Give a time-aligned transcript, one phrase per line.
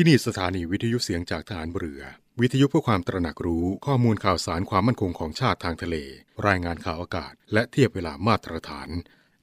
[0.00, 2.02] ที่นี่สถานีวิทยุเสียงจากฐานเรือ
[2.40, 5.96] วิทยุเพื่อความตระหนักรู้ข้อมูลข่าวสารความมั่นคงของชาติทางทะเล
[6.46, 8.88] รายงานข่าวอากาศ และเทียบเวลามาตรฐาน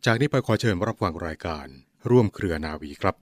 [0.05, 1.67] จากนี้ไปขอเชิญรับฟังรายการ
[2.09, 3.15] ร่วมเครือนาวีครับ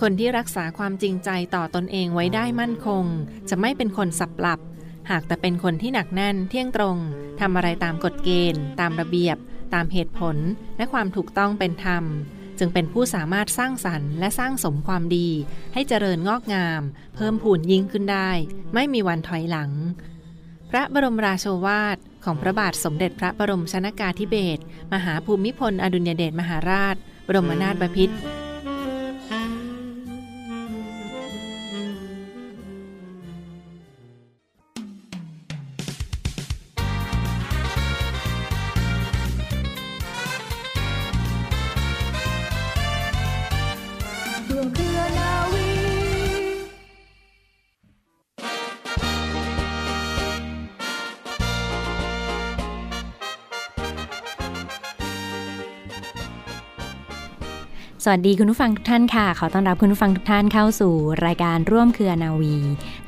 [0.00, 3.04] คนที่รักษาความจริงใจต่อตอนเองไว้ได้มั่นคง
[3.48, 4.60] จะไม่เป็นคนสับหลับ
[5.10, 6.96] หากแต่เป็นคนที่หนักแน่นเที่ยงตรง
[7.40, 9.36] ทำอะไรตามกฎเกณฑ์ ตามระเบียบ
[9.74, 10.36] ตามเหตุผล
[10.76, 12.04] และความถูกต้องเป็นธรรม
[12.58, 15.28] จึงเป็นผู้สามารถสร้างสรรค์และสร้างสมความดี
[15.74, 16.82] ให้เจริญงอกงาม
[17.16, 18.30] เพิ่มพูนยิ่งขึ้นได้
[18.74, 19.70] ไม่มีวันถอยหลัง
[20.70, 24.62] พระบรมราโชวาทของพระบาทสมเด็จพระบรมชนากาธิเบศร
[24.92, 28.16] มหาภูมิพลอดุลยเดชมหาราช บรมนาถบพิตร
[58.06, 60.94] สวัสดีคุณผู้ฟังทุกท่านค่ะ ขอต้อนรับคุณผู้ฟังทุกท่านเข้าสู่
[61.26, 62.56] รายการร่วมเครือนาวี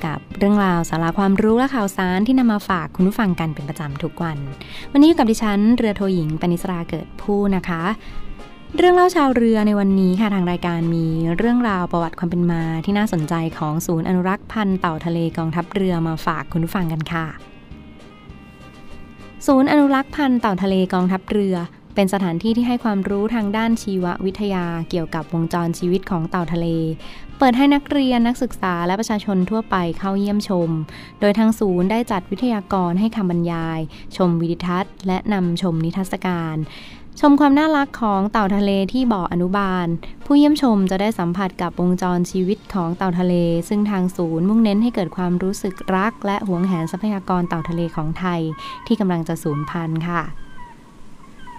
[0.05, 4.39] กับเรื่องราวสาระความรู้และข่าวสารที่นำมาฝากคุณผู้ฟังกันเป็นประจำทุกวัน
[4.93, 7.83] วันนี้อยู่กับดิฉันเรือโทหญิงปณิสราเกิดผู้นะคะ
[8.77, 17.27] เรื่องเล่าชาวเรือในวันนี้ค่ะทางรายการมีเรื่องราวประวัติความเป็นมาที่น่าสนใจของศูนย์อนุรักษ์พันธุ์เต่าทะเลกองทัพเรือมาฝากคุณผู้ฟังกันค่ะ
[19.47, 21.57] ศูนย์อนุรักษ์พันธุ์เต่าทะเลกองทัพเรือ
[21.97, 26.67] เป็นสถานที่ที่ให้ความรู้ทางด้านชีววิทยาเกี่ยวกับวงจรชีวิตของเต่าทะเล
[27.39, 30.71] เปิดให้นักเรียนนักศึกษาและประชาชนทั่วไปเข้าเยี่ยมชม
[31.21, 33.81] โดยทางศูนย์ได้จัดวิทยากรให้คำบรรยาย
[34.17, 36.57] ชมวิดิทัศน์ และนำชมนิทรรศการ
[37.21, 39.87] ชมความน่ารักของเต่าทะเลที่บ่ออนุบาล
[40.27, 43.35] ผู้เยี่ยมชมจะได้สัมผัสกับวงจรชีวิตของเต่าทะเล
[43.69, 48.41] ซึ่งทางศูนย์มุ่งเน้นให้เกิดความรู้สึกรัก และหวงแหนทรัพยากรเต่าทะเลของไทย
[48.87, 50.46] ที่กำลังจะสูญพันธุ์ค่ะ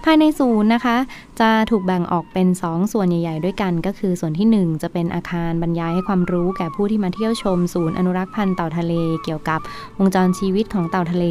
[0.04, 0.96] ภายในศูนย์นะคะ
[1.40, 8.94] จะถูกแบ่งออกเป็น 2 ส่วนใหญ่ ๆ ด้วยกัน ก็คือส่วนที่ 1 จะเป็นอาคารบรรยายให้ความรู้แก่ผู้ที่มาเที่ยวชม ศูนย์อนุรักษ์พันธุ์เต่าทะเล
[9.24, 9.60] เกี่ยวกับ
[9.98, 11.26] วงจรชีวิตของเต่าทะเล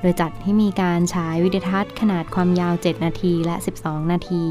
[0.00, 4.44] โดยจัดให้มีการฉายวิดีทัศน์ขนาดความยาว 7 นาทีและ 12 นาที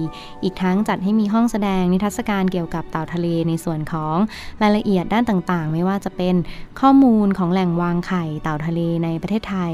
[0.44, 4.16] อีกทั้งจัดให้มีห้องแสดงนิทรรศการเกี่ยวกับเต่าทะเลในส่วนของ
[4.62, 6.36] รายละเอียดด้านต่างๆ ไม่ว่าจะเป็น
[6.80, 9.74] ข้อมูลของแหล่งวางไข่เต่าทะเลในประเทศไทย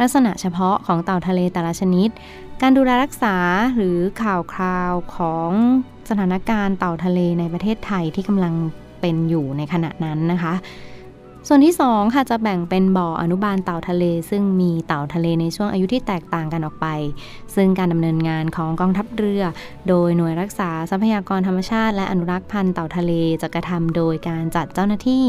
[0.00, 2.08] ลักษณะเฉพาะของเต่าทะเลแต่ละชนิด
[2.62, 3.36] การดูแลรักษา
[3.76, 5.50] หรือข่าวคราวของ
[6.08, 8.54] สถานการณ์เต่าทะเลในประเทศไทยที่กำลัง
[9.00, 10.54] เป็นอยู่ในขณะนั้นนะคะ
[11.48, 16.86] ส่วนที่ 2 ค่ะจะแบ่งเป็นบ่ออนุบาลเต่าทะเล ซึ่งมีเต่าทะเลในช่วงอายุที่แตกต่างกันออกไป
[17.54, 19.42] ซึ่งการดำเนินงานของกองทัพเรือ
[19.88, 23.12] โดยหน่วยรักษาทรัพยากรธรรมชาติ และอนุรักษ์พันธุ์เต่าทะเล
[23.42, 25.24] จะกระทำโดยการจัดเจ้าหน้าที่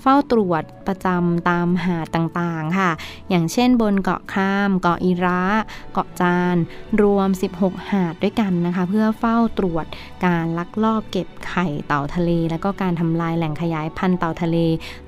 [0.00, 2.90] เฝ้าตรวจประจำตามหาดต่างๆค่ะ
[3.30, 5.42] อย่างเช่นบนเกาะคราม เกาะอีระ
[5.92, 6.56] เกาะจาน
[7.02, 7.28] รวม
[7.58, 9.86] 16 หาดด้วยกันนะคะ เพื่อเฝ้าตรวจ
[10.26, 14.56] การลักลอบเก็บไข่เต่าทะเล และก็การทำลายแหล่งขยายพันธุ์เต่าทะเล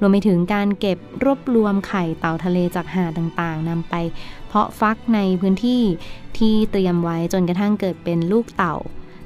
[0.03, 3.95] รวมไปถึงการเก็บรวบรวมไข่เต่าทะเลจากหาดต่างๆนำไป
[4.49, 5.83] เพาะฟักในพื้นที่
[6.39, 8.77] ที่เตรียมไว้จนกระทั่งเกิดเป็นลูกเต่า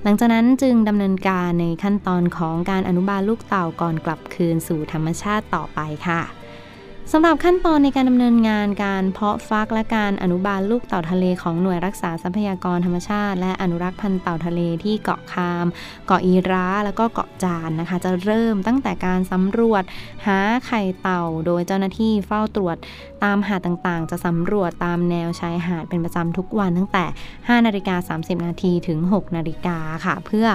[0.03, 6.36] หลังจากนั้นจึงดำเนินการในขั้นตอนของการอนุบาลลูกเต่าก่อนกลับคืนสู่ธรรมชาติต่อไปค่ะ
[7.13, 15.67] สำหรับขั้นตอนในการดำเนินงานการเพาะฟักและการอนุบาลลูกเต่าทะเลของหน่วยรักษาทรัพยากรธรรมชาติ และอนุรักษ์พันธุ์เต่าทะเลที่เกาะคาม
[16.07, 19.83] เกาะอีราแล้วก็เกาะจานนะคะ จะเริ่มตั้งแต่การสำรวจ
[20.27, 22.77] หาไข่เต่า โดยเจ้าหน้าที่เฝ้าตรวจ
[23.25, 30.47] ตามหาดต่างๆ จะสำรวจตามแนวชายหาดเป็นประจำทุกวันตั้งแต่ 5 นาฬิกา 30 นาทีถึง 6 นาฬิกาค่ะ เพื่อ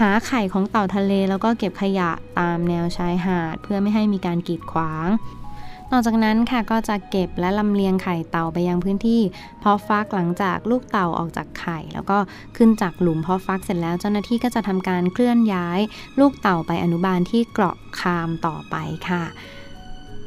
[0.00, 5.08] หาไข่ของเต่าทะเล แล้วก็เก็บขยะตามแนวชายหาด เพื่อไม่ให้มีการกีดขวาง
[5.92, 9.20] นอกจากนั้นค่ะก็จะเก็บและลำเลียงไข่เต่าไปยังพื้นที่
[9.60, 12.18] เพาะฟักหลังจากลูกเต่าออกจากไข่ แล้วก็
[12.56, 15.80] ขึ้นจากหลุมเพาะฟักเสร็จแล้วเจ้าหน้าที่ก็จะทำการเคลื่อนย้าย
[16.20, 18.76] ลูกเต่าไปอนุบาลที่เกราะคามต่อไป
[19.08, 19.24] ค่ะ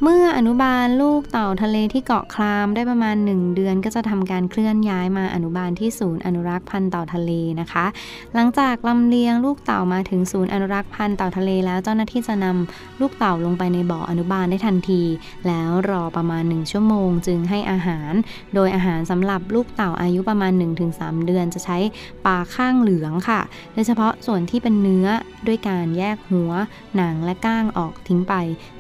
[0.04, 7.86] เมื่ออนุบาลลูกเต่าทะเลที่เกาะครามได้ประมาณ 1 เดือนก็จะทำการเคลื่อนย้ายมาอนุบาลที่ศูนย์อนุรักษ์พันธุ์เต่าทะเลนะคะ
[8.34, 15.02] หลังจากลำเลียงลูกเต่ามาถึงศูนย์อนุรักษ์พันธุ์เต่าทะเล แล้วเจ้าหน้าที่จะนำลูกเต่าลงไปในบ่ออนุบาลได้ทันที
[15.48, 18.14] แล้วรอประมาณ 1 ชั่วโมง จึงให้อาหาร
[18.56, 20.52] โดยอาหารสำหรับลูกเต่าอายุประมาณ
[20.90, 21.78] 1-3 เดือน จะใช้
[22.26, 23.42] ปลาข้างเหลืองค่ะ
[23.74, 25.08] โดยเฉพาะส่วนที่เป็นเนื้อ
[25.48, 26.52] ด้วยการแยกหัว
[26.96, 28.34] หนังและก้างออกทิ้งไป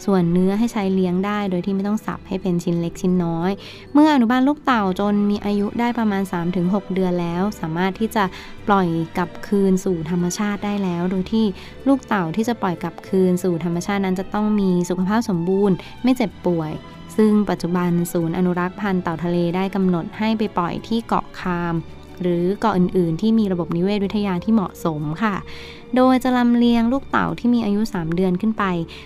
[0.05, 3.51] ส่วนเนื้อให้ใช้เลี้ยงลี้ยงได้ โดยที่ไม่ต้องสับให้เป็นชิ้นเล็กชิ้นน้อย
[3.93, 6.23] เมื่ออนุบาลลูกเต่าจนมีอายุได้ประมาณ
[6.57, 8.23] 3-6 เดือนแล้ว สามารถที่จะ
[8.67, 11.45] ปล่อยกลับคืนสู่ธรรมชาติได้แล้ว โดยที่
[11.87, 16.71] ลูกเต่าที่จะปล่อยกลับคืนสู่ธรรมชาตินั้นจะต้องมีสุขภาพสมบูรณ์ ไม่เจ็บป่วย
[17.17, 21.75] ซึ่งปัจจุบันศูนย์อนุรักษ์พันธุ์เต่าทะเลได้กำหนดให้ไปปล่อยที่เกาะคาม
[22.21, 25.35] หรือเกาะอื่น ๆ ที่มีระบบนิเวศวิทยาที่เหมาะสมค่ะ
[25.95, 28.63] โดยจะลำเลียงลูกเต่าที่มีอายุ 3 เดือนขึ้นไป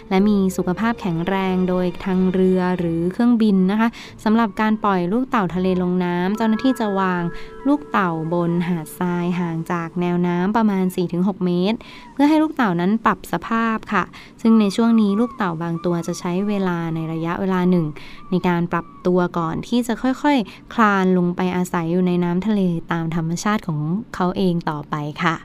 [0.10, 3.90] และมีสุขภาพแข็งแรงโดยทางเรือหรือเครื่องบินนะคะ
[4.24, 7.24] สำหรับการปล่อยลูกเต่าทะเลลงน้ำเจ้าหน้าที่จะวาง
[7.68, 10.86] ลูกเต่าบนหาดทรายห่างจากแนวน้ำประมาณ
[11.16, 11.78] 4-6 เมตร
[12.14, 14.04] เพื่อให้ลูกเต่านั้นปรับสภาพค่ะ
[14.42, 17.86] ซึ่งในช่วงนี้ลูกเต่าบางตัวจะใช้เวลาในระยะเวลาหนึ่ง
[18.30, 23.80] ในการปรับตัวก่อนที่จะค่อยๆ คลานลงไปอาศัยอยู่ในน้ำทะเลตามธรรมชาติของ
[24.16, 25.36] เขาเองต่อไปค่ะ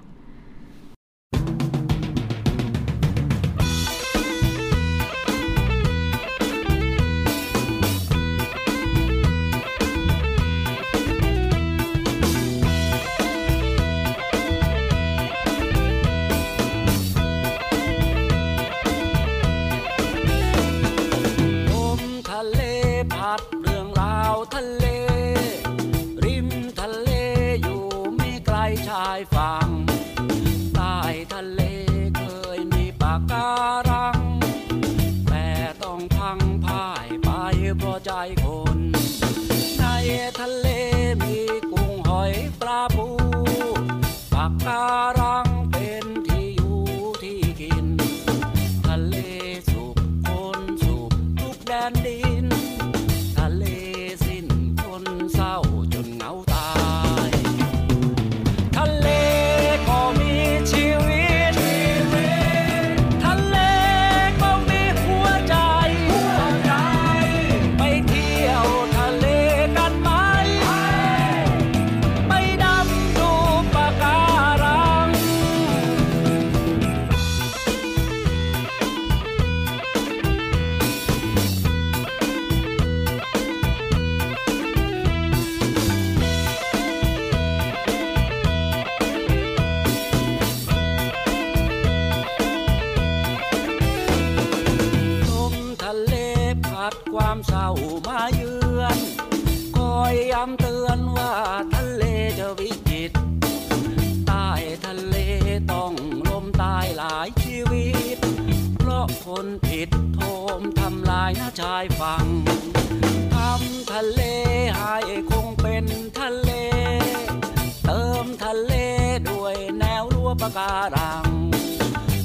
[120.56, 121.28] การัง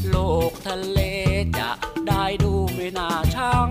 [0.10, 0.16] โล
[0.50, 1.00] กทะเล
[1.60, 1.70] จะ
[2.08, 3.70] ได้ดูไม่น่าชัง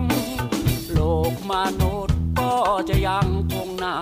[0.93, 0.99] โล
[1.31, 2.53] กมนุษย์ก็
[2.89, 3.95] จะยังคงน่า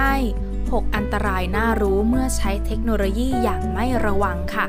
[0.00, 4.66] 6 อันตรายน่ารู้เมื่อใช้เทคโนโลยีอย่างไม่ระวังค่ะ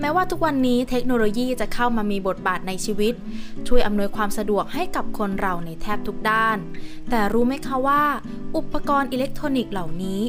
[0.00, 3.14] แม้ว่าทุกวันนี้เทคโนโลยีจะเข้ามามีบทบาทในชีวิต
[3.68, 6.58] ช่วยอำนวยความสะดวกให้กับคนเราในแทบทุกด้าน
[7.10, 8.02] แต่รู้ไหมคะว่า
[8.56, 10.20] อุปกรณ์อิเล็กทรอนิกส์เหล่านี้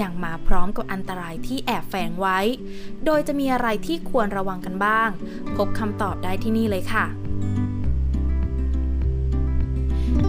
[0.00, 2.38] ยังมาพร้อมกับอันตรายที่แอบแฝงไว้
[3.04, 5.08] โดยจะมีอะไรที่ควรระวังกันบ้าง
[5.56, 7.04] พบคำตอบได้ที่นี่เลยค่ะ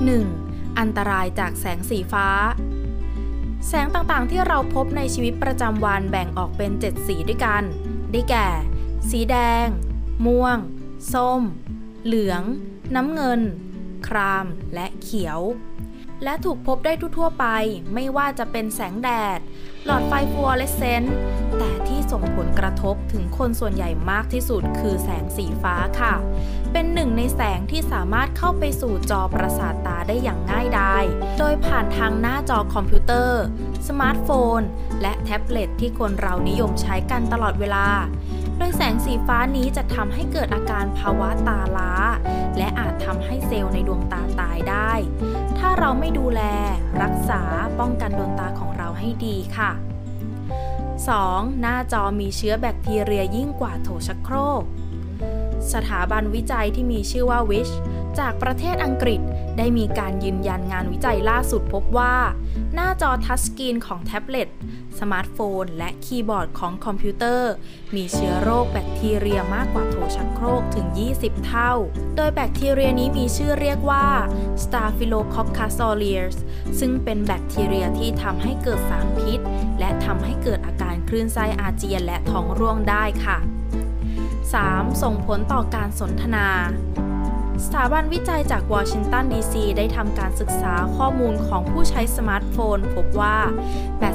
[0.06, 0.39] 1.
[0.80, 2.28] อันตรายจากแสงสีฟ้า
[3.68, 7.64] แสงต่างๆที่เราพบในชีวิตประจำวันแบ่งออกเป็น 7 สีด้วยกัน
[8.12, 8.48] ได้แก่
[9.10, 9.36] สีแด
[9.66, 9.68] ง
[10.26, 10.58] ม่วง
[11.14, 11.42] ส้ม
[12.06, 12.44] เหลือง
[12.96, 13.42] น้ำเงิน
[14.08, 15.40] คราม และเขียว
[16.24, 17.46] และถูกพบได้ทั่วๆไป
[17.94, 19.40] ไม่ว่าจะเป็นแสงแดด
[19.86, 21.16] หลอดไฟฟลูออเรสเซนต์
[21.58, 26.14] แต่ที่ส่งผลกระทบถึงคนส่วนใหญ่มากที่สุดคือแสงสีฟ้าค่ะ
[26.72, 31.04] เป็นหนึ่งในแสงที่สามารถเข้าไปสู่จอประสาทตาได้อย่างง่ายดาย
[31.40, 33.42] โดยผ่านทางหน้าจอคอมพิวเตอร์
[33.88, 34.62] สมาร์ทโฟน
[35.02, 37.86] และแท็บเล็ตที่คนเรานิยมใช้กันตลอดเวลา
[38.60, 41.94] โดยแสงสีฟ้านี้จะทำให้เกิดอาการภาวะตาล้า
[42.58, 44.92] และอาจทำให้เซลล์ในดวงตาตายได้
[45.58, 46.42] ถ้าเราไม่ดูแล
[47.02, 47.42] รักษา
[47.80, 49.72] ป้องกันดวงตาของเราให้ดีค่ะ
[50.86, 51.62] 2.
[51.62, 54.64] หน้าจอมีเชื้อแบคทีเรียยิ่งกว่าโถชักโครก
[55.74, 57.74] สถาบันวิจัยที่มีชื่อว่า Which
[58.20, 59.22] จากประเทศอังกฤษ
[59.58, 62.16] ได้มีการยืนยันงานวิจัยล่าสุดพบว่า
[62.74, 64.50] หน้าจอทัชสกรีนของแท็บเล็ต
[65.00, 67.52] สมาร์ทโฟน และคีย์บอร์ดของคอมพิวเตอร์
[67.96, 70.88] มีเชื้อโรคแบคทีเรียมากกว่าโถชักโครกถึง
[71.18, 71.72] 20 เท่า
[72.16, 74.08] โดยแบคทีเรียนี้มีชื่อเรียกว่า
[74.64, 76.36] Staphylococcus aureus
[76.80, 79.40] ซึ่งเป็นแบคทีเรียที่ทำให้เกิดสารพิษ
[79.80, 83.38] และทำให้เกิดอาการคลื่นไส้อาเจียนและท้องร่วงได้ค่ะ
[84.20, 85.04] 3.
[85.04, 86.48] ส่งผลต่อการสนทนา
[87.66, 93.38] สถาบันวิจัยจากวอชิงตันดีซีได้ทำการศึกษาข้อมูลของผู้ใช้สมาร์ทโฟน พบว่า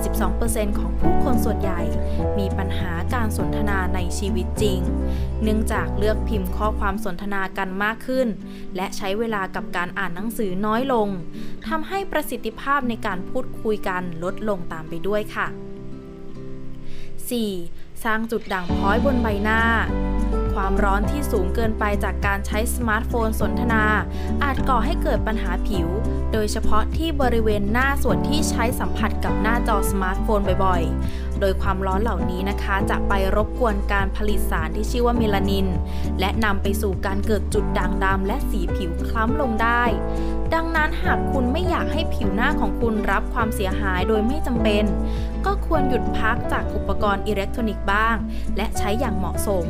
[0.00, 1.80] 82%ของผู้คนส่วนใหญ่
[2.38, 4.80] มีปัญหาการสนทนาในชีวิตจริง
[5.42, 8.28] เนื่องจากเลือกพิมพ์ข้อความสนทนากันมากขึ้น
[8.76, 11.08] และใช้เวลากับการอ่านหนังสือน้อยลง
[11.68, 15.46] ทำให้ประสิทธิภาพในการพูดคุยกันลดลงตามไปด้วยค่ะ
[17.34, 18.04] 4.
[18.04, 19.60] สร้างจุดด่างพร้อยบนใบหน้า
[20.54, 23.84] ความร้อนที่สูงเกินไปจากการใช้สมาร์ทโฟนสนทนา
[24.44, 25.88] อาจก่อให้เกิดปัญหาผิว
[26.32, 35.66] โดยเฉพาะที่บริเวณหน้าส่วนที่ใช้สัมผัสกับหน้าจอสมาร์ทโฟนบ่อยๆ โดยความร้อนเหล่านี้นะคะ จะไปรบกวนการผลิตสารที่ชื่อว่าเมลานิน
[36.20, 39.82] และนำไปสู่การเกิดจุดด่างดำและสีผิวคล้ำลงได้
[40.54, 44.84] ดังนั้นหากคุณไม่อยากให้ผิวหน้าของคุณรับความเสียหายโดยไม่จำเป็น
[45.46, 48.16] ก็ควรหยุดพักจากอุปกรณ์อิเล็กทรอนิกส์บ้าง
[48.56, 49.66] และใช้อย่างเหมาะสม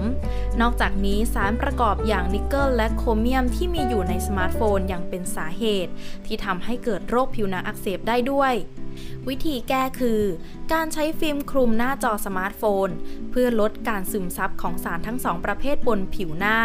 [0.61, 5.93] นอกจากนี้สารประกอบอย่างนิกเกิลและโครเมียมที่มีอยู่ในสมาร์ทโฟนยังเป็นสาเหตุ
[6.27, 8.55] ที่ทำให้เกิดโรคผิวหนังอักเสบได้ด้วย
[9.29, 10.21] วิธีแก้คือ
[10.73, 12.89] การใช้ฟิล์มคลุมหน้าจอสมาร์ทโฟน
[13.31, 16.59] เพื่อลดการซึมซับของสารทั้งสองประเภทบนผิวหน้า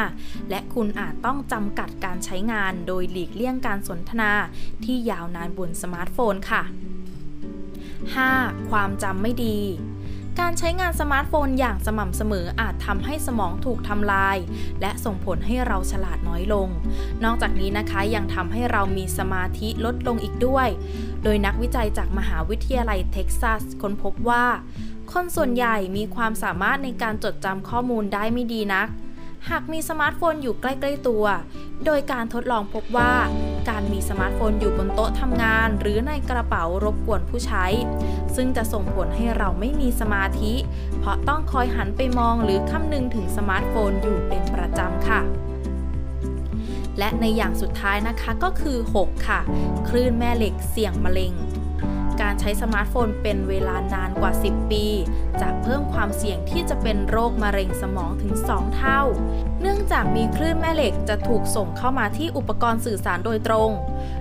[0.49, 4.31] และคุณอาจต้องจำกัดการใช้งานโดยหลีกเลี่ยงการสนทนา
[4.85, 6.63] ที่ยาวนานบนสมาร์ทโฟนค่ะ
[7.45, 8.69] 5.
[8.69, 9.59] ความจำไม่ดี
[10.39, 14.37] การใช้งานสมาร์ทโฟนอย่างสม่ำเสมออาจทำให้สมองถูกทำลาย
[14.81, 16.67] และส่งผลให้เราฉลาดน้อยลง
[17.23, 20.67] นอกจากนี้นะคะยังทำให้เรามีสมาธิลดลงอีกด้วย
[21.23, 24.45] โดยนักวิจัยจากมหาวิทยาลัยเท็กซัสค้นพบว่า
[25.11, 28.87] คนส่วนใหญ่มีความสามารถในการจดจำข้อมูลได้ไม่ดีนัก
[29.49, 31.25] หากมีสมาร์ทโฟนอยู่ใกล้ ๆ ตัว
[31.85, 33.13] โดยการทดลองพบว่า
[33.69, 37.65] การมีสมาร์ทโฟนอยู่บนโต๊ะทำงาน หรือในกระเป๋ารบกวนผู้ใช้
[38.35, 40.53] ซึ่งจะส่งผลให้เราไม่มีสมาธิ
[40.99, 45.21] เพราะต้องคอยหันไปมองหรือคำนึงถึงสมาร์ทโฟนอยู่เป็นประจำค่ะ
[46.99, 49.39] และในอย่างสุดท้ายนะคะก็คือ 6 ค่ะ
[49.89, 51.33] คลื่นแม่เหล็กเสี่ยงมะเร็ง
[52.21, 54.85] การใช้สมาร์ทโฟนเป็นเวลานานกว่า 10 ปี
[55.41, 59.01] จะเพิ่มความเสี่ยงที่จะเป็นโรคมะเร็งสมองถึง 2 เท่า
[59.61, 63.69] เนื่องจากมีคลื่นแม่เหล็กจะถูกส่งเข้ามาที่อุปกรณ์สื่อสารโดยตรง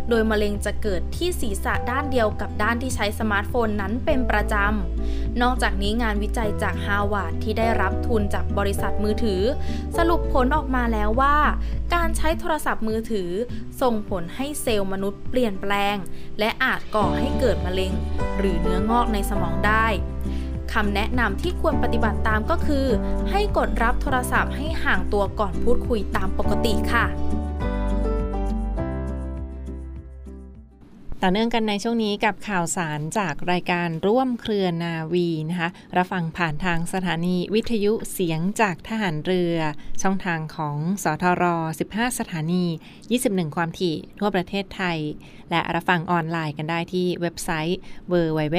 [0.09, 9.43] โดยมะเร็งจะเกิดที่ศีรษะด้านเดียวกับด้านที่ใช้สมาร์ทโฟนนั้นเป็นประจำ นอกจากนี้งานวิจัยจากฮาร์วาร์ดที่ได้รับทุนจากบริษัทมือถือ
[9.97, 11.37] สรุปผลออกมาแล้วว่า
[11.95, 13.31] การใช้โทรศัพท์มือถือ
[13.83, 15.97] ส่งผลให้เซลล์มนุษย์เปลี่ยนแปลง
[16.39, 17.93] และอาจก่อให้เกิดมะเร็ง
[18.39, 19.87] หรือเนื้องอกในสมองได้
[20.73, 22.87] คำแนะนำที่ควรปฏิบัติตามก็คือ
[23.31, 27.07] ให้กดรับโทรศัพท์ให้ห่างตัวก่อนพูดคุยตามปกติค่ะ
[31.23, 39.57] ต่อเนื่องกันในช่วงนี้กับข่าวสารจากรายการร่วมเครือนาวีนะคะรับฟังผ่านทางสถานีวิทยุเสียงจากทหารเรือ
[40.03, 41.45] ช่องทางของสทร
[41.85, 42.65] 15 สถานี
[43.11, 44.99] 21 ความถี่ทั่วประเทศไทย
[45.51, 47.79] และรับฟังออนไลน์กันได้ที่เว็บไซต์
[48.13, 48.59] www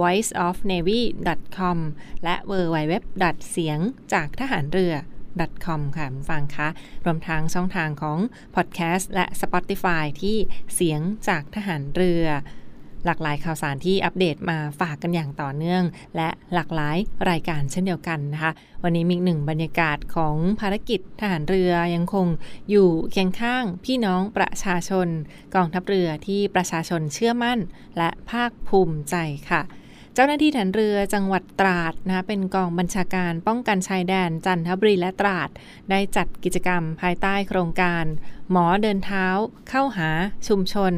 [0.00, 1.78] voiceofnavy.com
[2.24, 2.92] และ www
[3.50, 3.78] เสียง
[4.12, 4.94] จากทหารเรือ
[5.64, 6.68] com ค่ะฟังคะ
[7.04, 8.18] รวมทั้งช่องทางของ
[8.54, 10.36] พอดแคสต์และ Spotify ที่
[10.74, 12.26] เสียงจากทหารเรือ
[13.06, 15.84] หลากหลายข่าวสารที่อัปเดตมาฝากกันอย่างต่อเนื่อง
[16.16, 16.96] และหลากหลาย
[17.30, 22.26] รายการเช่นเดียวกันนะคะ วันนี้มีหนึ่งบรรยากาศของภารกิจทหารเรือยังคง
[22.70, 25.08] อยู่เคียงข้างพี่น้องประชาชน
[25.54, 27.58] กองทัพเรือที่ประชาชนเชื่อมั่น
[27.98, 29.16] และภาคภูมิใจ
[29.50, 29.62] ค่ะ
[30.18, 35.48] เจ้าหน้าที่ฐานเรือจังหวัดตราดนะเป็นกองบัญชาการป้องกันชายแดนจันทบุรีและตราด
[35.90, 38.04] ได้จัดกิจกรรมภายใต้โครงการ
[38.50, 39.26] หมอเดินเท้า
[39.68, 40.08] เข้าหา
[40.48, 40.94] ชุมชน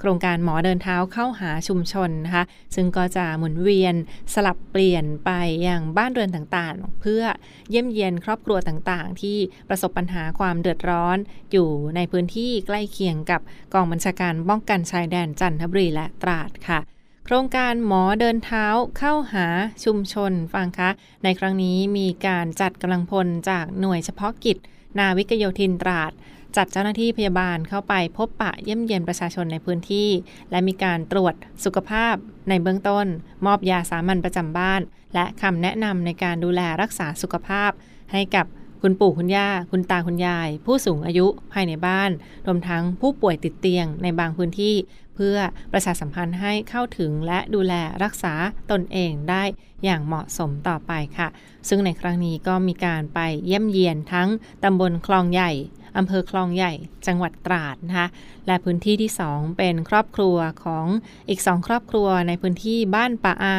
[0.00, 2.44] โครงการหมอเดินเท้าเข้าหาชุมชนนะคะ
[2.74, 3.94] ซึ่งก็จะหมุนเวียน
[4.34, 5.30] สลับเปลี่ยนไป
[5.62, 7.22] อย่างบ้านเรือนต่างๆ เพื่อ
[7.70, 11.16] เยี่ยมเยียนครอบครัวต่างๆ ที่ประสบปัญหาความเดือดร้อน
[11.52, 13.40] อยู่ในพื้นที่ใกล้เคียงกับ
[13.74, 16.97] กองบัญชาการป้องกันชายแดนจันทบุรีและตราดค่ะ
[17.30, 18.66] ครงการหมอเดินเท้า
[18.98, 19.46] เข้าหา
[19.84, 20.90] ชุมชนฟังคะ
[21.24, 24.56] ในครั้งนี้มีการจัดกำลังพลจากหน่วยเฉพาะกิจ
[24.98, 26.12] นาวิกโยธินตราด
[26.56, 30.08] จัดเจ้าหน้าที่พยาบาลเข้าไปพบปะเยี่ยมเยียนประชาชนในพื้นที่
[30.50, 32.14] และมีการตรวจสุขภาพ
[32.48, 33.06] ในเบื้องต้น
[33.46, 34.80] มอบยาสามัญประจำบ้าน
[35.14, 37.70] และคำแนะนำในการดูแลรักษาสุขภาพ
[38.12, 38.46] ให้กับ
[38.82, 42.10] คุณปู่คุณย่า คุณตาคุณยาย ผู้สูงอายุภายในบ้าน
[42.46, 44.74] รวมทั้งผู้ป่วยติดเตียงในบางพื้นที่
[45.18, 45.38] เพื่อ
[45.72, 48.34] ประชาสัมพันธ์ให้เข้าถึงและดูแลรักษา
[48.70, 49.42] ตนเองได้
[49.84, 51.28] อย่างเหมาะสมต่อไปค่ะ
[51.68, 54.28] ซึ่งในครั้งนี้ก็มีการไปเยี่ยมเยียนทั้ง
[54.64, 55.52] ตำบลคลองใหญ่
[55.96, 56.72] อำเภอคลองใหญ่
[57.06, 58.08] จังหวัดตราดนะคะ
[58.46, 60.86] และพื้นที่ที่ 2 เป็นครอบครัวของ
[61.28, 63.56] อีก 2 ครอบครัวในพื้นที่บ้านป่าอา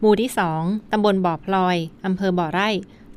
[0.00, 2.68] หมู่ที่ 2 ตำบลบ่อพลอยอำเภอบ่อไร่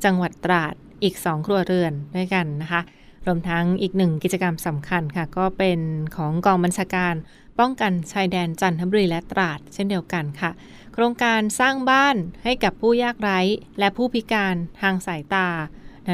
[0.03, 2.81] จังหวัดตราดอีก 2 ครัวเรือนด้วยกันนะคะ
[3.27, 5.79] รวมทั้งอีกหนึ่งกิจกรรมสำคัญค่ะ ก็เป็น
[6.15, 7.13] ของกองบัญชาการ
[7.59, 10.51] ป้องกันชายแดนจันทบุรีและตราด เช่นเดียวกันค่ะ
[10.93, 13.39] โครงการสร้างบ้านให้กับผู้ยากไร้
[13.79, 15.47] และผู้พิการทางสายตา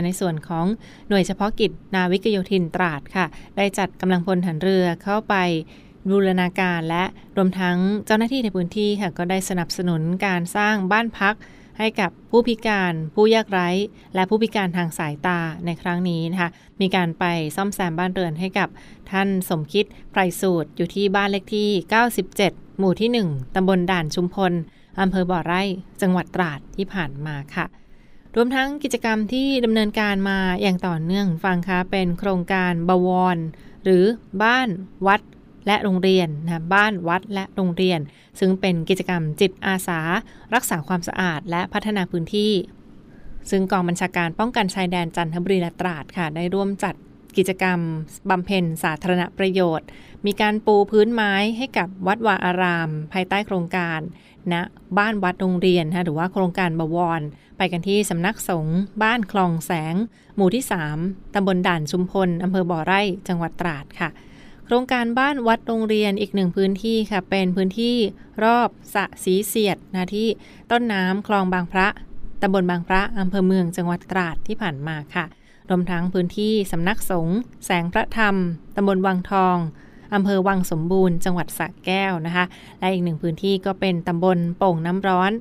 [0.05, 0.65] ในส่วนของ
[1.09, 3.25] หน่วยเฉพาะกิจนาวิกโยธินตราดค่ะ
[3.57, 5.35] ได้จัดกำลังพลหันเรือเข้าไป
[6.09, 7.03] บูรณาการและ
[7.37, 11.35] รวมทั้งเจ้าหน้าที่ในพื้นที่ค่ะก็ได้สนับสนุนการสร้างบ้านพัก
[11.77, 13.69] ให้กับผู้พิการ ผู้ยากไร้
[14.15, 16.49] และผู้พิการทางสายตาในครั้งนี้นะคะ
[16.81, 18.69] มีการไปซ่อมแซมบ้านเรือนให้กับ
[19.11, 21.69] ท่านสมคิดไพรสูตรอยู่ที่บ้านเลขที่
[22.23, 24.53] 97 หมู่ที่ 1 ตำบลด่านชุมพล
[24.99, 25.63] อำเภอบ่อไร่
[26.01, 27.65] จังหวัดตราดที่ผ่านมาค่ะ
[28.35, 33.37] รวมทั้งกิจกรรมที่ดำเนินการมาอย่างต่อเนื่องฟังคะเป็นโครงการบวร
[33.83, 34.03] หรือ
[34.43, 34.69] บ้าน
[35.07, 35.21] วัด
[35.67, 37.99] และโรงเรียนนะบ้านวัดและโรงเรียน
[38.39, 39.99] ซึ่งเป็นกิจกรรมจิตอาสา
[40.53, 42.53] รักษาความสะอาด และพัฒนาพื้นที่
[43.49, 46.95] ซึ่งกองบัญชาการป้องกันชายแดนจันทบุรีและตราดค่ะได้ร่วมจัด
[47.37, 47.79] กิจกรรม
[48.29, 49.87] บำเพ็ญสาธารณประโยชน์
[50.25, 54.61] มีการปูพื้นไม้ให้กับวัดวาอาราม ภายใต้โครงการณนะ
[54.97, 57.21] บ้านวัดโรงเรียนหรือว่าโครงการบวร
[57.57, 59.95] ไปกันที่สำนักสงฆ์บ้านคลองแสง
[60.35, 60.63] หมู่ที่
[60.99, 64.09] 3 ตำบลด่านชุมพลอำเภอบ่อไร่จังหวัดตราดค่ะ
[64.65, 67.95] โครงการบ้านวัดโรงเรียนอีกหนึ่งพื้นที่ค่ะ เป็นพื้นที่
[68.43, 70.27] รอบสะสีเสียดนะที่
[70.71, 71.87] ต้นน้ำคลองบางพระ
[72.41, 75.25] ตำบลบางพระอำเภอเมืองจังหวัดตราดที่ผ่านมาค่ะ
[75.69, 78.35] รวมทั้งพื้นที่สำนักสงฆ์แสงพระธรรม
[78.75, 79.57] ตำบลวังทอง
[80.13, 82.45] อำเภอวังสมบูรณ์ จังหวัดสระแก้วนะคะ
[82.79, 85.31] และอีกหนึ่งพื้นที่ก็เป็นตำบลโป่งน้ำร้อน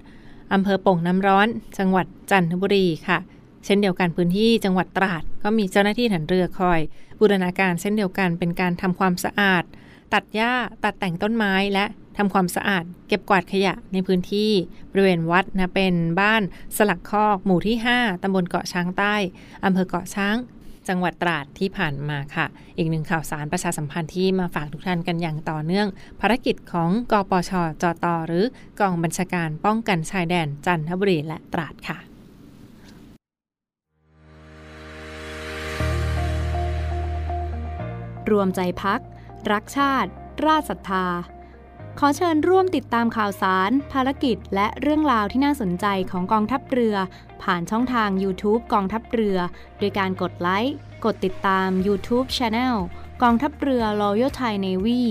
[0.53, 1.47] อำเภอโป่งน้ำร้อน
[1.79, 3.19] จังหวัดจันทบุรีค่ะ
[3.64, 6.81] เช่นเดียวกันพื้นที่จังหวัดตราด ก็มีเจ้าหน้าที่ถันเรือคอย
[7.20, 9.64] บูรณาการเช่นเดียวกันเป็นการทำความสะอาด
[10.14, 10.53] ตัดหญ้า
[10.85, 11.85] ตัดแต่งต้นไม้และ
[12.18, 14.50] ทำความสะอาด เก็บกวาดขยะในพื้นที่
[14.90, 16.42] บริเวณวัดนะเป็นบ้าน
[16.77, 19.14] สลักคอก หมู่ที่ 5ตำบลเกาะช้างใต้
[19.64, 20.37] อำเภอเกาะช้าง
[20.88, 22.46] จังหวัดตราดที่ผ่านมาค่ะ
[22.77, 25.88] อีกหนึ่งข่าวสารประชาสัมพันธ์ที่มาฝากทุกท่านกันอย่างต่อเนื่อง
[26.20, 28.44] ภารกิจของกปชจตหรือ
[28.81, 31.98] กองบัญชาการป้องกันชายแดนจันทบุรีและตราดค่ะ
[38.31, 39.01] รวมใจพัก
[39.53, 40.11] รักชาติ
[40.47, 41.07] ราชศรัทธา
[41.99, 46.97] ขอเชิญร่วมติดตามข่าวสาร ภารกิจ และเรื่องราวที่น่าสนใจของกองทัพเรือ
[47.43, 49.39] ผ่านช่องทาง YouTube กองทัพเรือ
[49.79, 52.75] โดยการกดไลค์ กดติดตาม YouTube Channel
[53.23, 55.03] กองทัพเรือ Royal Thai Navy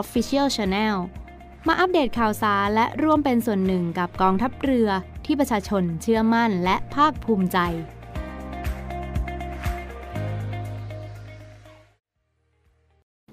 [0.00, 0.96] Official Channel
[1.66, 4.88] มาอัปเดตข่าวสารและร่วมเป็นส่วนหนึ่งกับกองทัพเรือ
[5.24, 7.58] ที่ประชาชนเชื่อมั่นและภาคภูมิใจ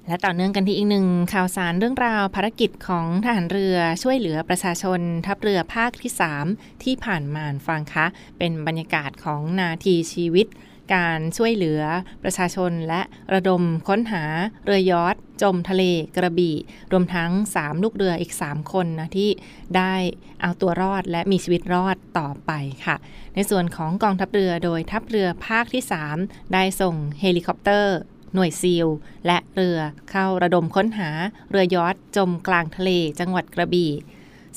[0.07, 6.11] และต่อเนื่องกันที่อีกหนึ่งข่าวสารเรื่องราวภารกิจของทหารเรือช่วยเหลือประชาชน ทัพเรือภาคที่
[6.47, 8.05] 3 ที่ผ่านมาฟังคะ
[8.37, 10.47] เป็นบรรยากาศของนาทีชีวิต
[10.93, 11.81] การช่วยเหลือ
[12.23, 13.01] ประชาชนและ
[13.33, 14.23] ระดมค้นหา
[14.65, 15.83] เรือยอทจมทะเล
[16.15, 16.55] กระบี่
[16.91, 19.29] รวมทั้ง 3 ลูกเรืออีก 3 คนนะที่
[19.77, 19.93] ได้
[20.41, 22.51] เอาตัวรอดและมีชีวิตรอดต่อไป
[22.85, 22.95] ค่ะ
[23.35, 25.83] ในส่วนของกองทัพเรือโดยทัพเรือภาคที่
[26.17, 27.97] 3 ได้ส่งเฮลิคอปเตอร์
[28.33, 28.87] หน่วยซีล
[29.25, 29.79] และเรือ
[30.11, 31.09] เข้าระดมค้นหา
[31.51, 33.91] เรือยอชต์จมกลางทะเลจังหวัดกระบี่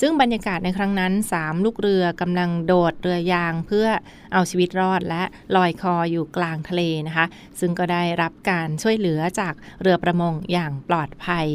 [0.02, 3.88] ซึ่งบรรยากาศในครั้งนั้น 3 ลูกเรือกำลังโดดเรือยางเพื่อ
[4.33, 5.22] เอาชีวิตรอดและ
[5.56, 7.26] ลอยคออยู่กลางทะเลนะคะ
[7.61, 11.46] ซึ่งก็ได้รับการช่วยเหลือจากเรือประมงอย่างปลอดภัย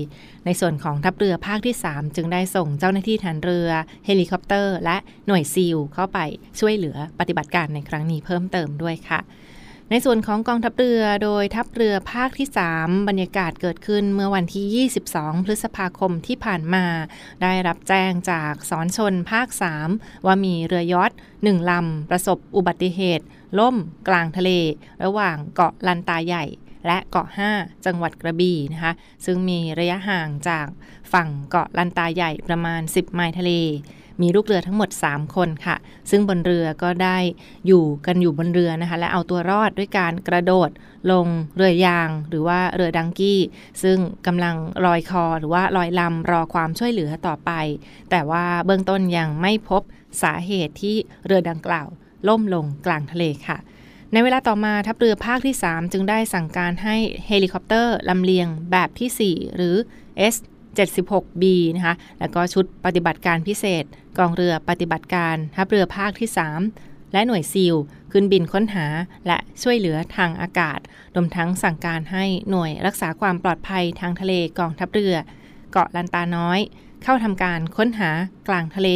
[0.45, 3.69] ในส่วนของทัพเรือภาคที่ 3 จึงได้ส่งเจ้าหน้าที่ฐานเรือ
[4.05, 4.97] เฮลิคอปเตอร์ และ
[5.27, 6.19] หน่วยซีลเข้าไป
[6.59, 9.19] ช่วยเหลือปฏิบัติการในครั้งนี้เพิ่มเติมด้วยค่ะ
[9.91, 16.85] ในส่วนของกองทัพเรือโดยทัพเรือภาคที่ 3 บรรยากาศเกิดขึ้นเมื่อวันที่ 22 พฤษภาคมที่ผ่านมา
[17.41, 19.47] ได้รับแจ้งจากสอนชนภาค
[19.87, 21.11] 3 ว่ามีเรือยอท
[21.43, 23.25] หนึ่งลำ ประสบอุบัติเหตุ
[23.59, 23.75] ล่ม
[24.07, 24.51] กลางทะเล
[25.03, 26.45] ระหว่างเกาะลันตาใหญ่
[26.87, 28.93] และเกาะ 5 จังหวัดกระบี่นะคะ
[29.25, 30.67] ซึ่งมีระยะห่างจาก
[31.13, 33.51] ฝั่งเกาะลันตาใหญ่ประมาณ 10 ไมล์ทะเล
[34.21, 35.75] มีลูกเรือทั้งหมด 3 คนค่ะ
[36.09, 37.17] ซึ่งบนเรือก็ได้
[37.67, 40.69] อยู่กันอยู่บนเรือนะคะ และเอาตัวรอดด้วยการกระโดด
[41.11, 43.39] ลงเรือยาง หรือว่าเรือดังกี้
[43.83, 43.97] ซึ่ง
[44.27, 47.51] กำลังลอยคอหรือว่าลอยลำรอความช่วยเหลือต่อไป
[48.09, 49.81] แต่ว่าเบื้องต้นยังไม่พบ
[50.21, 51.87] สาเหตุที่เรือดังกล่าว
[52.27, 53.57] ล่มลงกลางทะเลค่ะ
[54.13, 56.95] ในเวลาต่อมาทัพเรือภาคที่ 3 จึงได้สั่งการให้
[57.27, 59.75] เฮลิคอปเตอร์ลำเลียงแบบที่ 4 หรือ
[60.33, 60.35] S
[60.77, 61.43] 76B
[61.75, 63.83] นะคะ แล้วก็ชุดปฏิบัติการพิเศษ
[64.17, 66.29] กองเรือปฏิบัติการทัพเรือภาคที่
[66.71, 67.75] 3 และหน่วยซีล
[68.11, 68.85] ขึ้นบินค้นหา
[69.27, 70.79] และช่วยเหลือทางอากาศ
[71.15, 75.15] รวมทั้งสั่งการให้หน่วยรักษาความปลอดภัยทางทะเลกองทัพเรือ
[75.71, 76.59] เกาะลันตาน้อย
[77.03, 78.09] เข้าทำการค้นหา
[78.47, 78.89] กลางทะเล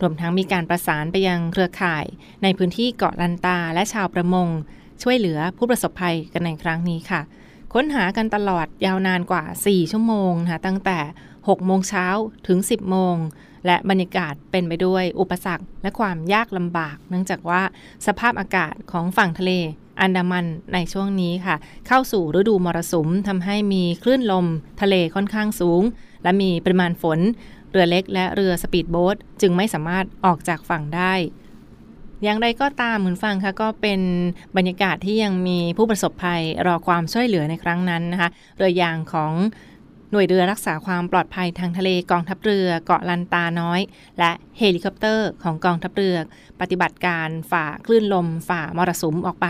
[0.00, 2.04] รวมทั้งมีการประสานไปยังเครือข่าย
[2.42, 4.48] ในพื้นที่เกาะลันตาและชาวประมง
[5.02, 7.20] ช่วยเหลือผู้ประสบภัยกันในครั้งนี้ค่ะ
[7.74, 10.98] ค้นหากันตลอดยาวนานกว่า 4 ชั่วโมงนะคะตั้งแต่
[11.32, 12.06] 6 โมงเช้า
[12.46, 13.16] ถึง 10 โมง
[13.66, 17.62] และบรรยากาศเป็นไปด้วยอุปสรรคและความยากลำบาก เนื่องจากว่า
[18.06, 19.52] สภาพอากาศของฝั่งทะเล
[20.00, 24.46] อันดามันในช่วงนี้ค่ะ เข้าสู่ฤดูมรสุมทำให้มีคลื่นลม
[24.80, 25.82] ทะเลค่อนข้างสูง
[26.22, 27.18] และมีปริมาณฝน
[27.70, 31.14] เรือเล็กและเรือสปีดโบ๊ทจึงไม่สามารถออกจากฝั่งได้
[32.24, 34.00] อย่างไรก็ตามคุณฟังคะก็เป็น
[34.56, 39.32] บรรยากาศที่ยังมีผู้ประสบภัยรอความช่วยเหลือในครั้งนั้นนะคะเรือยางของ
[40.12, 43.80] หน่วยเรือรักษาความปลอดภัยทางทะเลกองทัพเรือเกาะลันตาน้อย
[44.18, 46.16] และเฮลิคอปเตอร์ของกองทัพเรือ
[46.60, 49.46] ปฏิบัติการฝ่าคลื่นลมฝ่ามรสุมออกไป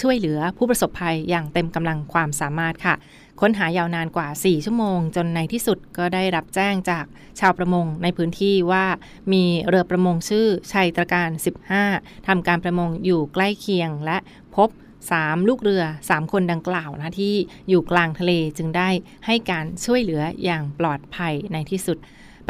[0.00, 2.94] ช่วยเหลือผู้ประสบภัยอย่างเต็มกำลังความสามารถค่ะ
[3.40, 7.04] ค้นหายาวนานกว่า 4 ชั่วโมง จนในที่สุดก็ได้รับแจ้งจาก
[7.40, 8.86] ชาวประมงในพื้นที่ว่า
[9.32, 11.30] มีเรือประมงชื่อชัยตรการ
[11.78, 14.18] 15ทำการประมงอยู่ใกล้เคียงและ
[14.56, 14.68] พบ
[15.08, 17.34] 3 ลูกเรือ 3 คนดังกล่าวนะที่
[17.68, 18.88] อยู่กลางทะเลจึงได้
[19.26, 21.98] ให้การช่วยเหลืออย่างปลอดภัยในที่สุด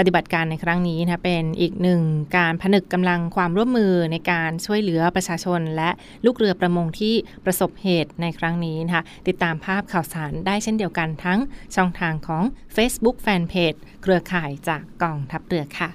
[0.00, 2.02] ปฏิบัติการในครั้งนี้นะเป็นอีกหนึ่ง
[2.36, 5.90] การผนึกกำลังความร่วมมือในการช่วยเหลือประชาชน และ
[6.24, 11.38] ลูกเรือประมงที่ประสบเหตุในครั้งนี้นะคะติดตามภาพข่าวสารได้เช่นเดียวกันทั้ง
[11.76, 12.44] ช่องทางของ
[12.76, 15.90] Facebook Fanpage เครือข่ายจากกองทัพเรือค่ะ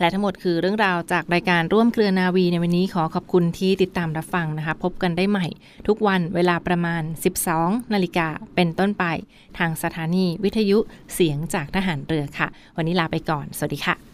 [0.00, 5.46] และทั้งหมดคือเรื่องราวจากรายการร่วมเครือนาวีในวันนี้ขอขอบคุณที่ติดตามรับฟังนะคะ พบกันได้ใหม่
[5.88, 7.02] ทุกวันเวลาประมาณ
[7.46, 9.04] 12 นาฬิกาเป็นต้นไป
[9.58, 10.78] ทางสถานีวิทยุ
[11.14, 14.13] เสียงจากทหารเรือค่ะ วันนี้ลาไปก่อน สวัสดีค่ะ